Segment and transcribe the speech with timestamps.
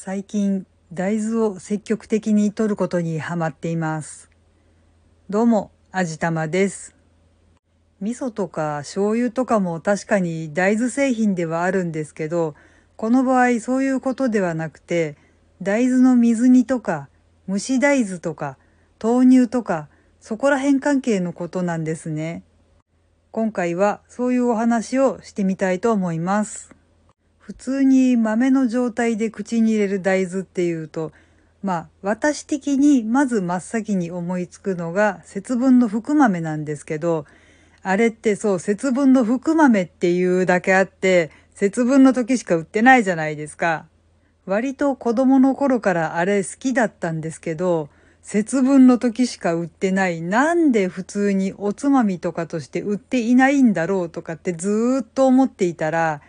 [0.00, 4.30] 最近大豆を積極的に摂ることにハマっています。
[5.28, 6.94] どうも、あじたまです。
[8.00, 12.54] 味噌とか醤油とかも確かに大豆製品ではあるんですけど、
[12.94, 15.16] この場合そういうことではなくて、
[15.62, 17.08] 大豆の水煮とか
[17.48, 18.56] 蒸し大豆とか
[19.02, 19.88] 豆乳とか
[20.20, 22.44] そこら辺関係のことなんですね。
[23.32, 26.77] 今回はそういうお話をしてみたいと思います。
[27.48, 31.12] 普通に豆の状態で口に入れる大豆っていうと、
[31.62, 37.24] まあ私的にまず真っ先に思いつくのが節分の福豆なんですけど、
[37.82, 43.86] あれってそう節分の福豆っていうだけあって、節分の時しか売ってないじゃないですか。
[44.44, 47.88] 割と子供の頃からあれ好きだったんですけど、
[48.20, 50.20] 節分の時しか売ってない。
[50.20, 56.20] なんで普通におつまみとかとして売っていないんだろうとかってずーっと思っていたら、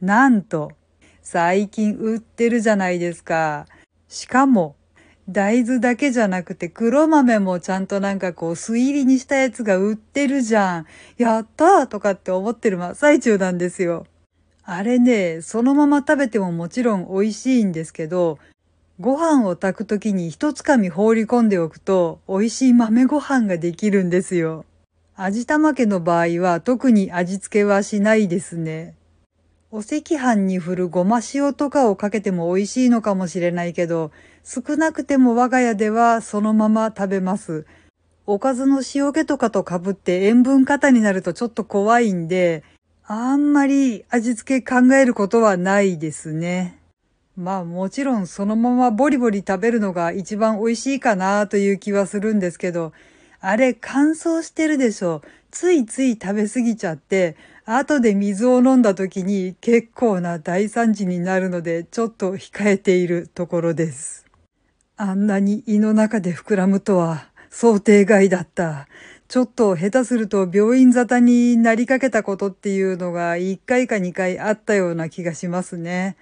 [0.00, 0.72] なんと、
[1.22, 3.66] 最近売ってるじゃないですか。
[4.08, 4.76] しかも、
[5.28, 10.86] 大豆だけじゃなくて黒豆もちゃんとなんかこう素入りにしたやつが売ってるじゃん。
[11.18, 14.06] やったーとかって思ってる真っ最中なんですよ。
[14.62, 18.38] あれね、そのまま食べてももちろん美味しいんですけど、
[19.00, 24.64] ご飯を炊くときに一つかみ放り込んでおくと美味しい豆ご飯ができるんですよ。
[25.14, 28.94] 味玉家の場合は特に味付けはしないですね。
[29.70, 37.66] お赤飯に振るごま塩とかをかけても美味しいのかもしれないけど、少なくても我が家ではそのまま食べます。
[38.24, 42.64] おかずの塩気とかと被って塩分過多になるとちょっと怖いんで、
[43.04, 46.78] あんまり味付け考えることはないですね。
[47.36, 52.94] まあもちろんそのままボリボリ食べるのが一番美味しいかなという気はするんですけど、
[53.40, 55.20] あれ乾燥してるでしょ。
[55.50, 57.36] ついつい食べ過ぎちゃって、
[57.76, 64.24] 後で水を飲んだ時に結構な大惨事になるのでちょっと控えているところです。
[64.96, 68.88] あんなに胃の中で膨らむとは想定外だった。
[69.28, 76.16] ちょっと下手すると病院沙汰になりかけたことっていうのが1回か2回あったような気がしますね。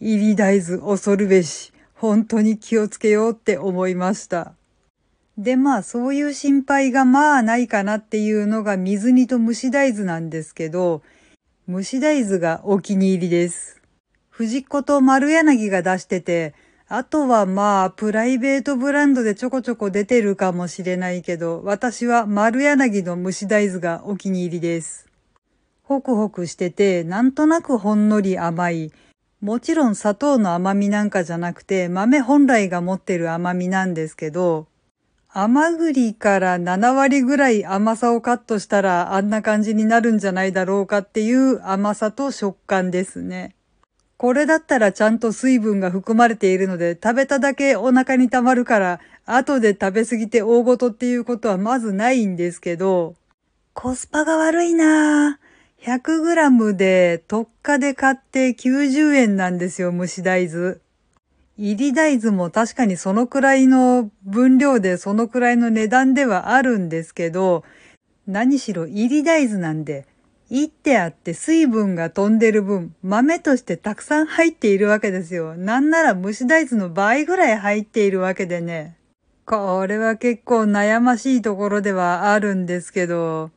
[0.00, 1.72] 入り大豆恐るべし。
[1.94, 4.57] 本当に気をつけようって思いました。
[5.38, 11.00] でまあそういう心配がまあないかなっていうのが水煮と蒸し大豆なんですけど、
[11.68, 13.80] 蒸し大豆がお気に入りです。
[14.30, 16.54] 藤子と丸柳が出してて、
[16.88, 25.06] あとはまあプライベートブランドでちょこちょこ出てるかもしれないけど、私は丸柳の蒸し大豆がお気に入りです。
[25.84, 28.90] ホクホクしてて、なんとなくほんのり甘い。
[29.40, 34.66] もちろん砂糖の甘みなんかじゃなくて、豆本来が持ってる甘みなんですけど、
[35.30, 43.54] 甘栗から7割ぐらい甘さをカットしたらあんな感じになるんじゃないだろうかっていう甘さと食感ですね。
[44.16, 53.14] これだったらちゃんと水分が含まれているので食べただけお腹に溜まるから後で食べ過ぎて大ごとっていうことはまずないんですけど、
[53.74, 55.48] コスパが悪いなぁ。
[55.84, 60.78] 100g で特価で買って90円なんですよ、蒸し大豆。
[61.60, 67.64] 入り大豆も確かにそのくらいの分量でそのくらいの値段ではあるんですけど、
[68.28, 70.06] 何しろ入り大豆なんで、
[70.50, 75.56] いってあって水分が飛んでる分、豆としてたくさん入っているわけですよ。
[75.56, 78.96] なんなら蒸し大豆の倍ぐらい入っているわけでね。
[79.44, 83.50] これは結構悩ましいところではあるんですけど、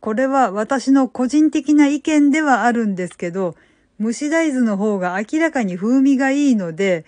[0.00, 3.54] これは私の個人的な意見ではあるんですけど、
[4.00, 7.04] 蒸し大豆の方が明らかに風味がいいので、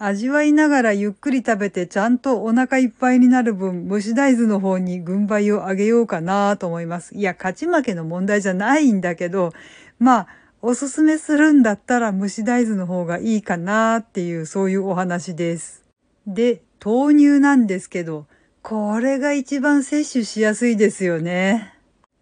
[0.00, 7.16] 味わいながらゆっくり食べてちゃんとお腹いっぱいになる分、蒸し大豆の方に軍配を上げようかなと思います。
[7.16, 9.52] いや、勝ち負けの問題じゃないんだけど、
[9.98, 10.28] まあ、
[10.62, 15.82] おすすめするんだったら蒸し大豆の方がいいかなっていう、そういうお話です。
[16.28, 18.26] で、豆乳なんですけど、
[18.62, 21.74] これが一番摂取しやすいですよね。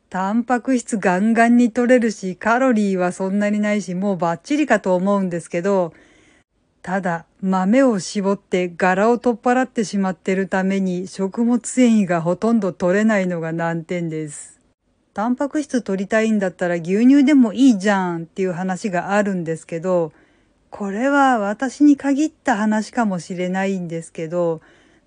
[0.09, 5.93] タンパク質ガンガンに取れるし、カロリーはそんなにないし、もうバッチリかと思うんですけど、
[6.87, 14.60] ただ、豆を絞って柄を取っ払ってしまってるために食物繊維がほとんど取れないのが難点です。
[15.13, 20.13] タンパク質取りたいんだったら牛乳でもいいじゃんっていう話があるんですけど、
[20.71, 24.60] これは私に限った話かもしれないんですけど、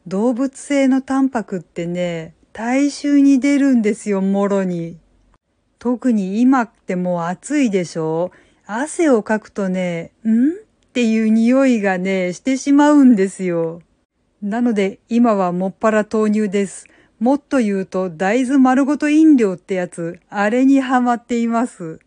[0.06, 4.98] 動物性のタンパクってね、体臭に出るんですよ、もろに。
[5.78, 8.32] 特に今ってもう暑いでしょ？
[8.66, 10.68] 汗をかくとね、ん？
[10.90, 13.84] っていう匂いがね、してしまうんですよ。
[14.42, 16.88] なので今はもっぱら豆乳です。
[17.20, 22.00] もっと言うと大豆丸ごと飲料ってやつ、あれにハマっています。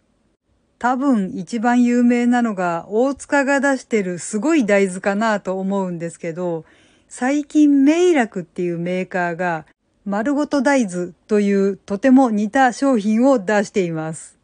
[0.80, 6.64] 多分一番有名なのが大塚が出してるすごい大豆かなと思うんですけど、
[7.08, 9.64] 最近メイラクっていうメーカーが
[10.04, 14.41] 丸ごと大豆というとても似た商品を出しています。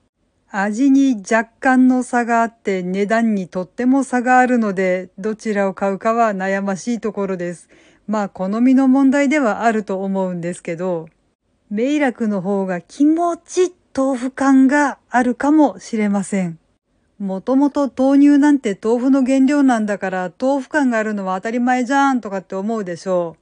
[0.50, 7.68] 味に若干の差があって値段にとっても差があるのでどちらを買うかは悩ましいところです。
[8.06, 11.08] まあ好みの問題ではあると思うんですけど、
[11.70, 16.58] メイラクの方が気持ち豆腐感があるかもしれません。
[17.18, 23.36] もともと豆乳なんて豆腐の原料なんだから豆腐感があるのは当たり前じゃんとかって思うでしょ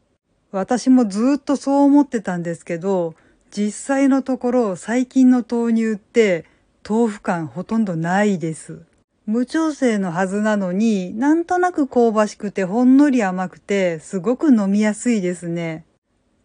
[0.53, 0.57] う。
[0.57, 3.15] 私もずっとそう思ってたんですけど、
[3.53, 6.47] 実際のところ最近の豆乳って
[6.89, 8.83] 豆腐感ほとんどないです。
[9.27, 15.85] 無調整のはずなのになんとなく香ばしくてほんのり甘くてすごく飲みやすいですね。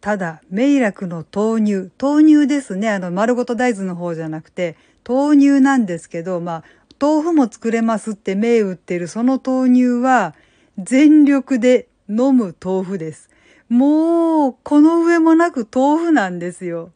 [0.00, 2.90] ただ、メイラクの豆乳、豆乳ですね。
[2.90, 4.76] あの、丸ごと大豆の方じゃなくて、
[5.08, 6.64] 豆乳なんですけど、まあ、
[7.00, 10.34] 豆腐も作れますって銘打ってるその豆乳は、
[10.76, 13.30] 全力で飲む豆腐です。
[13.68, 16.90] もう、この上もなく豆腐なんですよ。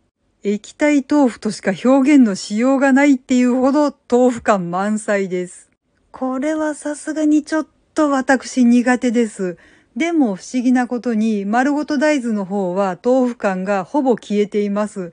[0.49, 5.73] 液体豆腐としか表現のしようがないっていうほど豆腐感満載です。
[6.13, 9.59] これはさすがにちょっと私苦手です。
[9.97, 15.13] でも不思議なことに丸ごと大豆の方は豆腐感がほぼ消えています。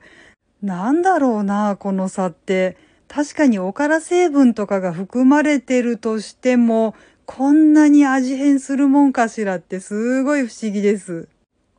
[0.62, 2.76] なんだろうな、この差って。
[3.08, 6.94] 確かにおから成分とかが含まれてるとしても、
[7.26, 11.26] こんなに味変するもんかしらってすごい不思議です。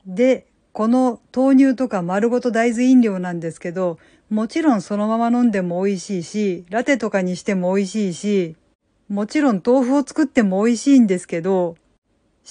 [0.06, 0.46] で、
[0.76, 3.98] この豆乳とか丸ごと大豆飲料なんですけど、
[4.30, 8.58] もちろんそのまま飲んでも美味しいし、ラテとかにしても美味しいし、
[9.08, 11.78] もちろん豆腐を作っても美味しいんですけど、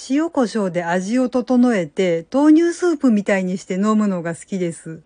[0.09, 5.03] 塩胡椒で味を整えて豆乳スープみたいにして飲むのが好きです。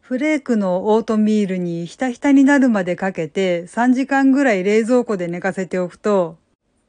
[0.00, 6.36] フレークのオートミールにひたひたになるまでかけて3時間ぐらい冷蔵庫で寝かせておくと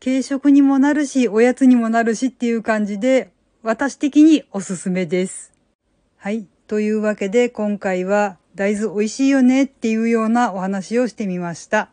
[0.04, 3.31] 軽食にもなるしおやつにもなるしっていう感じで
[3.64, 5.52] 私的におすすめです。
[6.24, 6.48] はい。
[6.68, 11.90] というわけで今回は大豆美味しいよねっていうようなお話をしてみました。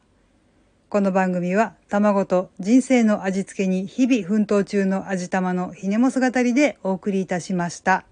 [0.88, 8.04] この番組は卵と人生の味付けに日々奮闘中の味玉のひねも姿りでお送りいたしました。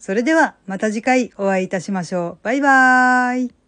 [0.00, 2.38] それではまた次回お会いいたしましょう。
[2.42, 3.63] バイバーイ。